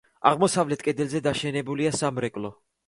[0.29, 2.57] აღმოსავლეთ კედელზე დაშენებულია სამრეკლო.